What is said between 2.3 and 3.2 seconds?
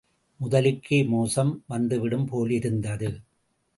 போலிருந்தது.